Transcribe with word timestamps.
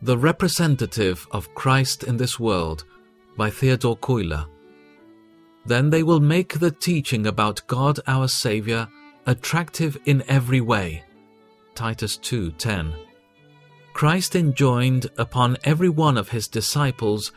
The 0.00 0.16
Representative 0.16 1.26
of 1.32 1.52
Christ 1.56 2.04
in 2.04 2.18
This 2.18 2.38
World 2.38 2.84
by 3.36 3.50
Theodore 3.50 3.96
Cuyler. 3.96 4.46
Then 5.66 5.90
they 5.90 6.04
will 6.04 6.20
make 6.20 6.60
the 6.60 6.70
teaching 6.70 7.26
about 7.26 7.66
God 7.66 7.98
our 8.06 8.28
Saviour 8.28 8.88
attractive 9.26 9.98
in 10.04 10.22
every 10.28 10.60
way. 10.60 11.02
Titus 11.74 12.16
2:10. 12.16 12.94
Christ 13.92 14.36
enjoined 14.36 15.08
upon 15.18 15.56
every 15.64 15.88
one 15.88 16.16
of 16.16 16.28
his 16.28 16.46
disciples 16.46 17.32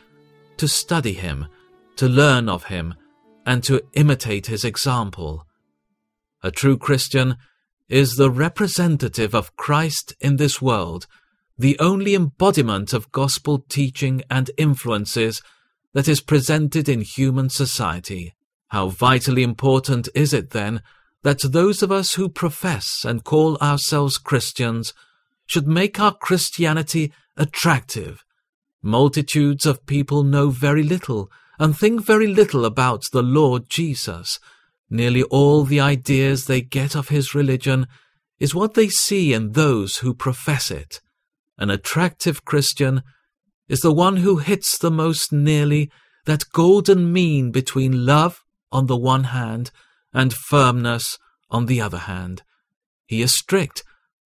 to 0.56 0.68
study 0.68 1.14
him, 1.14 1.48
to 1.96 2.08
learn 2.08 2.48
of 2.48 2.64
him, 2.64 2.94
and 3.44 3.64
to 3.64 3.82
imitate 3.94 4.46
his 4.46 4.64
example. 4.64 5.48
A 6.44 6.52
true 6.52 6.78
Christian 6.78 7.38
is 7.88 8.14
the 8.14 8.30
representative 8.30 9.34
of 9.34 9.56
Christ 9.56 10.14
in 10.20 10.36
this 10.36 10.62
world 10.62 11.08
the 11.58 11.78
only 11.78 12.14
embodiment 12.14 12.92
of 12.92 13.12
gospel 13.12 13.64
teaching 13.68 14.22
and 14.30 14.50
influences 14.56 15.42
that 15.92 16.08
is 16.08 16.20
presented 16.20 16.88
in 16.88 17.02
human 17.02 17.48
society. 17.50 18.34
How 18.68 18.88
vitally 18.88 19.42
important 19.42 20.08
is 20.14 20.32
it, 20.32 20.50
then, 20.50 20.82
that 21.22 21.40
those 21.42 21.82
of 21.82 21.92
us 21.92 22.14
who 22.14 22.28
profess 22.28 23.04
and 23.04 23.24
call 23.24 23.56
ourselves 23.58 24.18
Christians 24.18 24.94
should 25.46 25.68
make 25.68 26.00
our 26.00 26.14
Christianity 26.14 27.12
attractive. 27.36 28.24
Multitudes 28.82 29.66
of 29.66 29.86
people 29.86 30.22
know 30.22 30.50
very 30.50 30.82
little 30.82 31.30
and 31.58 31.76
think 31.76 32.04
very 32.04 32.26
little 32.26 32.64
about 32.64 33.02
the 33.12 33.22
Lord 33.22 33.68
Jesus. 33.68 34.40
Nearly 34.90 35.22
all 35.24 35.64
the 35.64 35.80
ideas 35.80 36.46
they 36.46 36.60
get 36.60 36.96
of 36.96 37.08
his 37.08 37.34
religion 37.34 37.86
is 38.40 38.54
what 38.54 38.74
they 38.74 38.88
see 38.88 39.32
in 39.32 39.52
those 39.52 39.96
who 39.96 40.14
profess 40.14 40.70
it. 40.70 41.00
An 41.62 41.70
attractive 41.70 42.44
Christian 42.44 43.04
is 43.68 43.82
the 43.82 43.92
one 43.92 44.16
who 44.16 44.38
hits 44.38 44.76
the 44.76 44.90
most 44.90 45.32
nearly 45.32 45.92
that 46.24 46.50
golden 46.50 47.12
mean 47.12 47.52
between 47.52 48.04
love 48.04 48.42
on 48.72 48.88
the 48.88 48.96
one 48.96 49.22
hand 49.30 49.70
and 50.12 50.34
firmness 50.34 51.20
on 51.50 51.66
the 51.66 51.80
other 51.80 51.98
hand. 51.98 52.42
He 53.06 53.22
is 53.22 53.38
strict, 53.38 53.84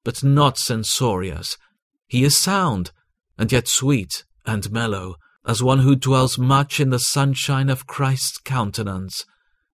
but 0.04 0.26
not 0.26 0.58
censorious. 0.58 1.58
He 2.06 2.26
is 2.26 2.38
sound, 2.38 2.92
and 3.38 3.50
yet 3.50 3.70
sweet 3.70 4.26
and 4.46 4.70
mellow, 4.70 5.16
as 5.48 5.64
one 5.64 5.80
who 5.80 5.96
dwells 5.96 6.38
much 6.38 6.82
in 6.82 6.90
the 6.90 7.00
sunshine 7.00 7.70
of 7.70 7.88
Christ's 7.88 8.40
countenance. 8.40 9.26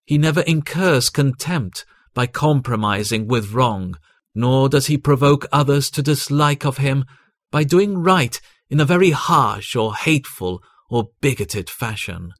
He 0.04 0.18
never 0.18 0.42
incurs 0.42 1.08
contempt 1.08 1.86
by 2.12 2.26
compromising 2.26 3.26
with 3.26 3.52
wrong, 3.52 3.96
nor 4.34 4.68
does 4.68 4.88
he 4.88 4.98
provoke 4.98 5.46
others 5.50 5.88
to 5.92 6.02
dislike 6.02 6.66
of 6.66 6.76
him 6.76 7.06
by 7.50 7.64
doing 7.64 7.98
right 7.98 8.40
in 8.68 8.80
a 8.80 8.84
very 8.84 9.10
harsh 9.10 9.76
or 9.76 9.94
hateful 9.94 10.62
or 10.90 11.10
bigoted 11.20 11.70
fashion. 11.70 12.32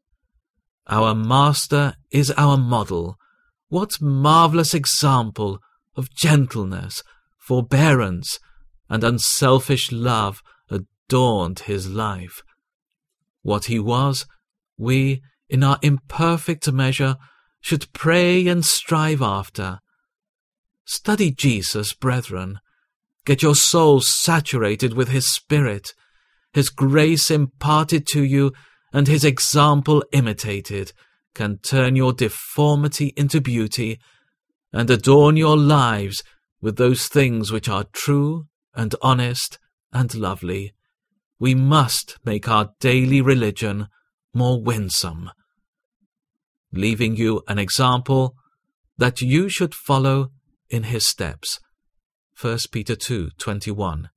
Our 0.89 1.15
Master 1.15 1.95
is 2.11 2.31
our 2.33 2.57
model. 2.57 3.17
What 3.69 4.01
marvellous 4.01 4.75
example 4.75 5.59
of 5.97 6.15
gentleness, 6.15 7.03
forbearance, 7.39 8.39
and 8.89 9.03
unselfish 9.03 9.91
love 9.91 10.43
adorned 10.71 11.61
his 11.61 11.89
life. 11.89 12.43
What 13.43 13.67
he 13.67 13.79
was, 13.79 14.27
we, 14.77 15.23
in 15.49 15.65
our 15.65 15.79
imperfect 15.83 16.71
measure, 16.71 17.17
should 17.61 17.93
pray 17.93 18.47
and 18.47 18.65
strive 18.65 19.23
after. 19.23 19.81
Study 20.85 21.33
Jesus, 21.33 21.95
brethren, 21.95 22.61
Get 23.27 23.43
your 23.43 23.57
soul 23.57 24.01
saturated 24.01 24.95
with 24.95 25.09
His 25.09 25.35
Spirit, 25.35 25.93
His 26.53 26.71
grace 26.71 27.29
imparted 27.31 28.07
to 28.13 28.23
you, 28.23 28.53
and 28.93 29.09
His 29.09 29.25
example 29.25 30.05
imitated, 30.13 30.93
can 31.35 31.59
turn 31.59 31.97
your 31.97 32.13
deformity 32.13 33.13
into 33.17 33.41
beauty, 33.41 33.99
and 34.73 34.89
adorn 34.89 35.37
your 35.37 35.57
lives 35.57 36.23
with 36.61 36.77
those 36.77 37.09
things 37.09 37.51
which 37.51 37.69
are 37.69 37.85
true 37.93 38.47
and 38.75 38.95
honest 39.03 39.59
and 39.93 40.15
lovely. 40.15 40.73
We 41.41 41.55
must 41.55 42.19
make 42.25 42.49
our 42.49 42.71
daily 42.81 43.21
religion 43.21 43.89
more 44.33 44.63
winsome, 44.63 45.31
leaving 46.73 47.17
you 47.17 47.43
an 47.49 47.59
example 47.59 48.37
that 48.99 49.21
you 49.21 49.49
should 49.49 49.75
follow 49.75 50.31
in 50.71 50.85
his 50.85 51.07
steps. 51.07 51.59
1 52.39 52.71
Peter 52.71 52.95
2:21 52.95 54.11